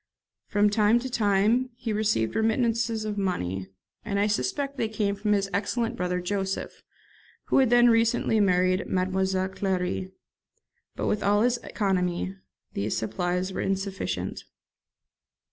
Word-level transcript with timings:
From 0.47 0.71
time 0.71 0.97
to 1.01 1.11
time 1.11 1.69
he 1.75 1.93
received 1.93 2.35
remittances 2.35 3.05
of 3.05 3.19
money, 3.19 3.67
and 4.03 4.17
I 4.19 4.25
suspect 4.25 4.77
they 4.77 4.87
came 4.89 5.13
from 5.13 5.33
his 5.33 5.47
excellent 5.53 5.95
brother 5.95 6.19
Joseph, 6.19 6.81
who 7.49 7.59
had 7.59 7.69
then 7.69 7.87
recently 7.87 8.39
married 8.39 8.87
Mademoiselle 8.87 9.49
Clary; 9.49 10.11
but 10.95 11.05
with 11.05 11.21
all 11.21 11.43
his 11.43 11.57
economy 11.57 12.35
these 12.73 12.97
supplies 12.97 13.53
were 13.53 13.61
insufficient. 13.61 14.43